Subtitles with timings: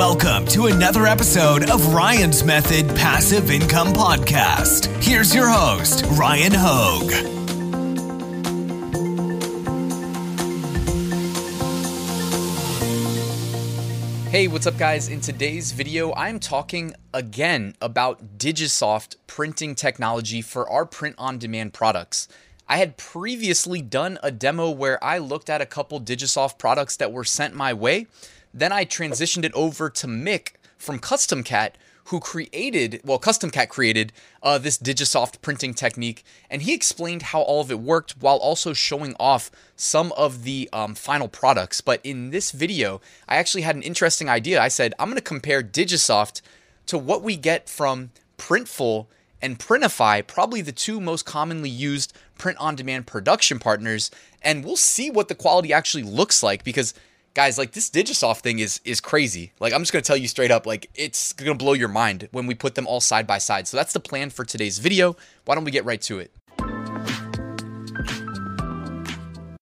[0.00, 4.86] Welcome to another episode of Ryan's Method Passive Income Podcast.
[5.04, 7.10] Here's your host, Ryan Hogue.
[14.30, 15.08] Hey, what's up, guys?
[15.10, 21.74] In today's video, I'm talking again about Digisoft printing technology for our print on demand
[21.74, 22.26] products.
[22.66, 27.12] I had previously done a demo where I looked at a couple Digisoft products that
[27.12, 28.06] were sent my way
[28.52, 33.68] then I transitioned it over to Mick from Custom Cat, who created, well, Custom Cat
[33.68, 38.38] created uh, this Digisoft printing technique, and he explained how all of it worked while
[38.38, 41.80] also showing off some of the um, final products.
[41.80, 44.60] But in this video, I actually had an interesting idea.
[44.60, 46.40] I said, I'm going to compare Digisoft
[46.86, 49.06] to what we get from Printful
[49.42, 54.10] and Printify, probably the two most commonly used print on demand production partners,
[54.42, 56.94] and we'll see what the quality actually looks like because
[57.34, 59.52] guys, like this Digisoft thing is is crazy.
[59.60, 62.46] Like I'm just gonna tell you straight up, like it's gonna blow your mind when
[62.46, 63.68] we put them all side by side.
[63.68, 65.16] So that's the plan for today's video.
[65.44, 66.32] Why don't we get right to it?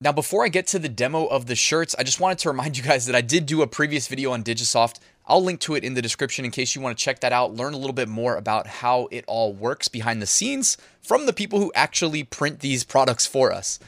[0.00, 2.76] Now, before I get to the demo of the shirts, I just wanted to remind
[2.76, 4.98] you guys that I did do a previous video on Digisoft.
[5.26, 7.54] I'll link to it in the description in case you want to check that out,
[7.54, 11.32] learn a little bit more about how it all works behind the scenes from the
[11.32, 13.78] people who actually print these products for us.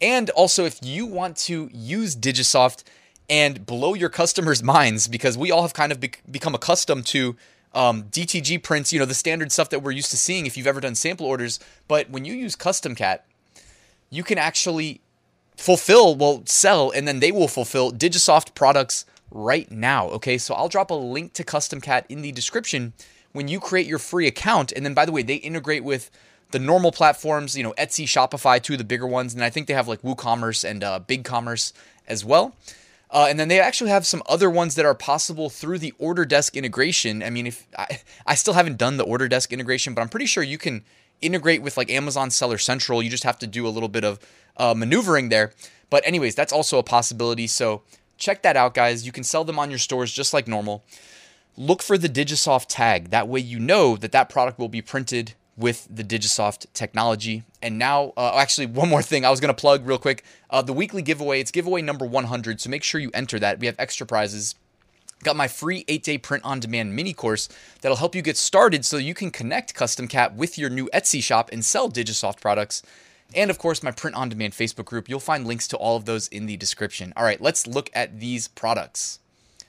[0.00, 2.84] And also, if you want to use Digisoft
[3.30, 7.36] and blow your customers' minds because we all have kind of be- become accustomed to
[7.72, 10.66] um, DTG prints, you know, the standard stuff that we're used to seeing if you've
[10.66, 11.60] ever done sample orders.
[11.86, 13.24] But when you use Custom Cat,
[14.10, 15.00] you can actually
[15.56, 20.08] fulfill, well, sell, and then they will fulfill Digisoft products right now.
[20.08, 22.92] Okay, so I'll drop a link to Custom Cat in the description
[23.30, 24.72] when you create your free account.
[24.72, 26.10] And then, by the way, they integrate with
[26.50, 29.68] the normal platforms, you know, Etsy, Shopify, two of the bigger ones, and I think
[29.68, 31.72] they have like WooCommerce and uh, BigCommerce
[32.08, 32.56] as well.
[33.12, 36.24] Uh, and then they actually have some other ones that are possible through the order
[36.24, 37.22] desk integration.
[37.22, 40.26] I mean, if I, I still haven't done the order desk integration, but I'm pretty
[40.26, 40.84] sure you can
[41.20, 43.02] integrate with like Amazon Seller Central.
[43.02, 44.20] You just have to do a little bit of
[44.56, 45.52] uh, maneuvering there.
[45.90, 47.48] But anyways, that's also a possibility.
[47.48, 47.82] So
[48.16, 49.04] check that out, guys.
[49.04, 50.84] You can sell them on your stores just like normal.
[51.56, 53.10] Look for the Digisoft tag.
[53.10, 57.44] That way you know that that product will be printed with the Digisoft technology.
[57.62, 60.62] And now, uh, actually, one more thing I was going to plug real quick uh,
[60.62, 61.40] the weekly giveaway.
[61.40, 62.60] It's giveaway number 100.
[62.60, 63.58] So make sure you enter that.
[63.60, 64.54] We have extra prizes.
[65.22, 67.48] Got my free eight day print on demand mini course
[67.82, 71.22] that'll help you get started so you can connect Custom Cat with your new Etsy
[71.22, 72.82] shop and sell Digisoft products.
[73.34, 75.08] And of course, my print on demand Facebook group.
[75.08, 77.12] You'll find links to all of those in the description.
[77.16, 79.18] All right, let's look at these products.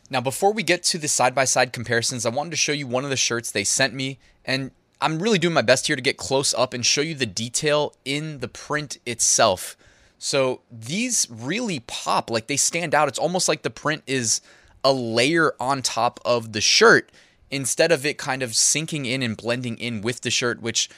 [0.09, 2.88] Now, before we get to the side by side comparisons, I wanted to show you
[2.88, 4.19] one of the shirts they sent me.
[4.44, 7.25] And I'm really doing my best here to get close up and show you the
[7.25, 9.75] detail in the print itself.
[10.19, 13.07] So these really pop, like they stand out.
[13.07, 14.41] It's almost like the print is
[14.84, 17.12] a layer on top of the shirt
[17.50, 20.89] instead of it kind of sinking in and blending in with the shirt, which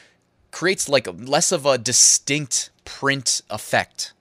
[0.51, 4.13] creates like less of a distinct print effect.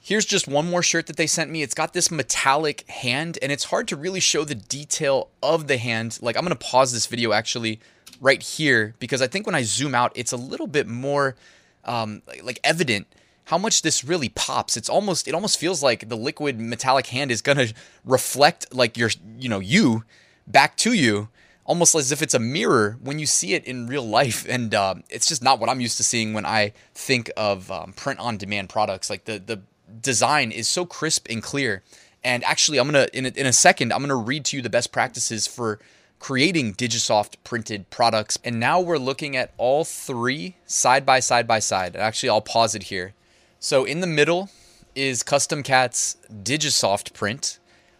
[0.00, 1.62] Here's just one more shirt that they sent me.
[1.62, 5.78] It's got this metallic hand, and it's hard to really show the detail of the
[5.78, 6.18] hand.
[6.20, 7.80] Like, I'm gonna pause this video actually
[8.24, 11.36] right here because I think when I zoom out, it's a little bit more
[11.84, 13.06] um, like evident
[13.44, 14.78] how much this really pops.
[14.78, 17.68] It's almost it almost feels like the liquid metallic hand is gonna
[18.02, 20.04] reflect like your you know you
[20.46, 21.28] back to you
[21.66, 24.46] almost as if it's a mirror when you see it in real life.
[24.54, 27.92] And uh, it's just not what i'm used to seeing when i think of um,
[27.92, 29.10] print on demand products.
[29.10, 29.60] Like the the
[30.00, 31.82] design is so crisp and clear.
[32.22, 34.70] And actually i'm gonna in a, in a second i'm gonna read to you the
[34.70, 35.78] best practices for
[36.24, 38.38] creating Digisoft printed products.
[38.42, 41.94] And now we're looking at all three side by side by side.
[41.96, 43.12] Actually, I'll pause it here.
[43.60, 44.48] So in the middle
[44.94, 47.58] is Custom Cat's Digisoft print.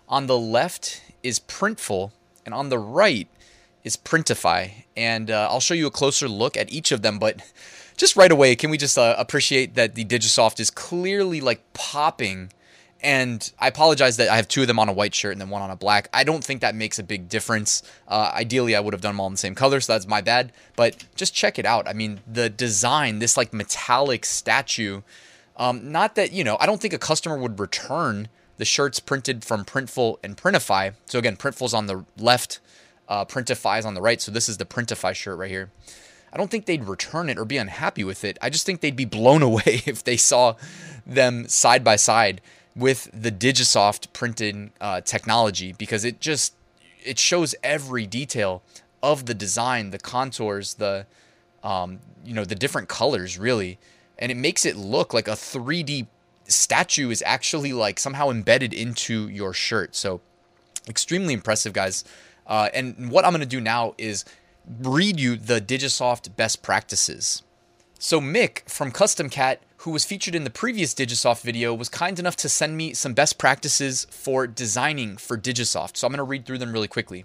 [0.09, 2.13] On the left is Printful,
[2.47, 3.29] and on the right
[3.83, 4.85] is Printify.
[4.97, 7.43] And uh, I'll show you a closer look at each of them, but
[7.99, 12.53] just right away, can we just uh, appreciate that the Digisoft is clearly like popping
[13.05, 15.51] and I apologize that I have two of them on a white shirt and then
[15.51, 16.09] one on a black.
[16.15, 17.83] I don't think that makes a big difference.
[18.09, 20.23] Uh, ideally, I would have done them all in the same color, so that's my
[20.23, 20.53] bad.
[20.75, 21.87] But just check it out.
[21.87, 25.03] I mean, the design, this like metallic statue.
[25.59, 29.45] Um, not that, you know, I don't think a customer would return the shirts printed
[29.45, 30.95] from Printful and Printify.
[31.05, 32.61] So again, Printful's on the left,
[33.07, 34.21] uh, Printify is on the right.
[34.21, 35.71] So this is the Printify shirt right here.
[36.33, 38.39] I don't think they'd return it or be unhappy with it.
[38.41, 40.55] I just think they'd be blown away if they saw
[41.07, 42.41] them side by side
[42.77, 46.55] with the Digisoft printing uh, technology because it just
[47.05, 48.63] it shows every detail
[49.03, 51.07] of the design, the contours, the
[51.63, 53.79] um, you know the different colors really,
[54.19, 56.07] and it makes it look like a 3D
[56.47, 59.95] statue is actually like somehow embedded into your shirt.
[59.95, 60.21] So
[60.89, 62.05] extremely impressive, guys.
[62.47, 64.25] Uh, and what I'm to do now is
[64.81, 67.43] read you the Digisoft best practices.
[67.99, 72.19] So Mick from Custom Cat, who was featured in the previous Digisoft video, was kind
[72.19, 75.97] enough to send me some best practices for designing for Digisoft.
[75.97, 77.25] So I'm going to read through them really quickly.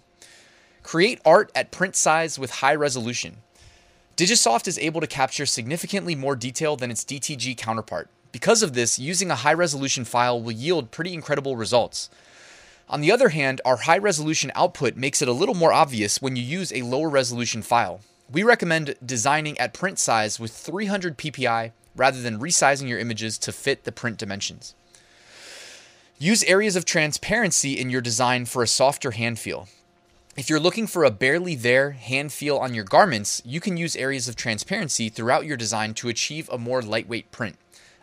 [0.84, 3.38] Create art at print size with high resolution.
[4.16, 8.10] Digisoft is able to capture significantly more detail than its DTG counterpart.
[8.32, 12.10] Because of this, using a high resolution file will yield pretty incredible results.
[12.88, 16.36] On the other hand, our high resolution output makes it a little more obvious when
[16.36, 18.02] you use a lower resolution file.
[18.32, 23.52] We recommend designing at print size with 300 ppi rather than resizing your images to
[23.52, 24.76] fit the print dimensions.
[26.20, 29.68] Use areas of transparency in your design for a softer hand feel.
[30.38, 33.96] If you're looking for a barely there hand feel on your garments, you can use
[33.96, 37.58] areas of transparency throughout your design to achieve a more lightweight print.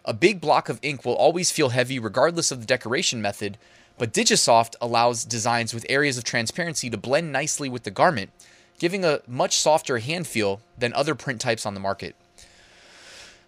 [0.05, 3.59] A big block of ink will always feel heavy regardless of the decoration method,
[3.97, 8.31] but Digisoft allows designs with areas of transparency to blend nicely with the garment,
[8.79, 12.15] giving a much softer hand feel than other print types on the market.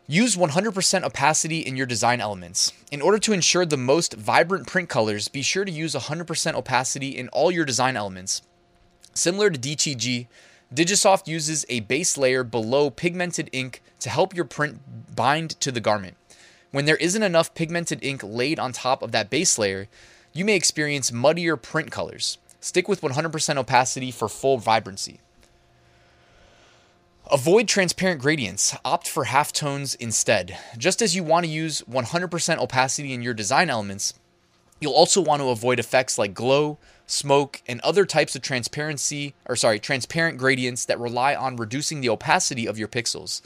[0.07, 2.73] Use 100% opacity in your design elements.
[2.91, 7.11] In order to ensure the most vibrant print colors, be sure to use 100% opacity
[7.11, 8.41] in all your design elements.
[9.13, 10.27] Similar to DTG,
[10.75, 14.81] Digisoft uses a base layer below pigmented ink to help your print
[15.15, 16.17] bind to the garment.
[16.71, 19.89] When there isn't enough pigmented ink laid on top of that base layer,
[20.33, 22.39] you may experience muddier print colors.
[22.61, 25.21] Stick with 100% opacity for full vibrancy.
[27.31, 28.75] Avoid transparent gradients.
[28.85, 30.59] Opt for halftones instead.
[30.79, 34.15] Just as you want to use 100% opacity in your design elements,
[34.81, 39.57] you'll also want to avoid effects like glow, smoke, and other types of transparency or
[39.57, 43.43] sorry, transparent gradients that rely on reducing the opacity of your pixels.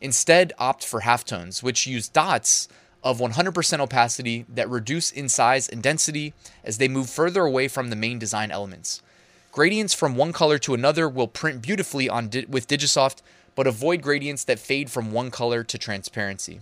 [0.00, 2.68] Instead, opt for halftones, which use dots
[3.04, 6.32] of 100% opacity that reduce in size and density
[6.64, 9.02] as they move further away from the main design elements.
[9.52, 13.18] Gradients from one color to another will print beautifully on di- with Digisoft,
[13.54, 16.60] but avoid gradients that fade from one color to transparency.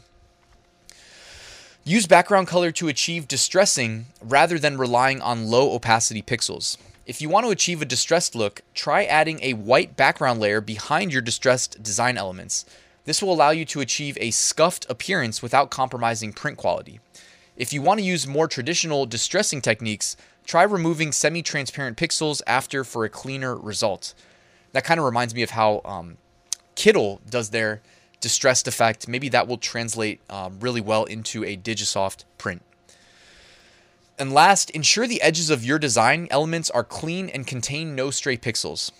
[1.84, 6.76] Use background color to achieve distressing rather than relying on low opacity pixels.
[7.06, 11.12] If you want to achieve a distressed look, try adding a white background layer behind
[11.12, 12.64] your distressed design elements.
[13.04, 17.00] This will allow you to achieve a scuffed appearance without compromising print quality.
[17.56, 20.16] If you want to use more traditional distressing techniques,
[20.46, 24.14] try removing semi transparent pixels after for a cleaner result.
[24.72, 26.16] That kind of reminds me of how um,
[26.76, 27.82] Kittl does their
[28.20, 29.08] distressed effect.
[29.08, 32.62] Maybe that will translate um, really well into a Digisoft print.
[34.18, 38.36] And last, ensure the edges of your design elements are clean and contain no stray
[38.36, 38.92] pixels.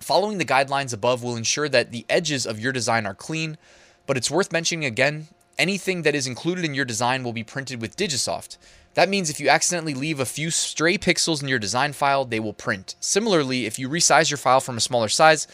[0.00, 3.58] Following the guidelines above will ensure that the edges of your design are clean,
[4.06, 7.82] but it's worth mentioning again anything that is included in your design will be printed
[7.82, 8.56] with Digisoft.
[8.94, 12.40] That means if you accidentally leave a few stray pixels in your design file, they
[12.40, 12.96] will print.
[12.98, 15.46] Similarly, if you resize your file from a smaller size,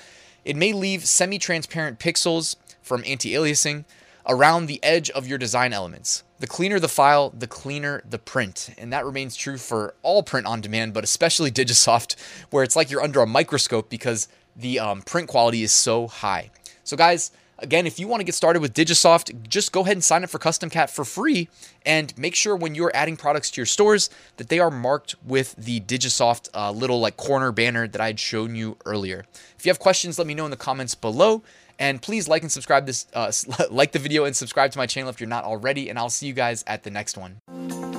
[0.44, 3.84] it may leave semi transparent pixels from anti aliasing
[4.26, 6.23] around the edge of your design elements.
[6.38, 8.70] The cleaner the file, the cleaner the print.
[8.76, 12.17] And that remains true for all print on demand, but especially Digisoft,
[12.50, 16.50] where it's like you're under a microscope because the um, print quality is so high.
[16.84, 20.04] So, guys, again, if you want to get started with Digisoft, just go ahead and
[20.04, 21.48] sign up for Custom Cat for free
[21.84, 25.54] and make sure when you're adding products to your stores that they are marked with
[25.56, 29.25] the Digisoft uh, little like corner banner that I had shown you earlier.
[29.58, 31.42] If you have questions, let me know in the comments below.
[31.78, 33.30] And please like and subscribe this, uh,
[33.70, 35.90] like the video and subscribe to my channel if you're not already.
[35.90, 37.95] And I'll see you guys at the next one.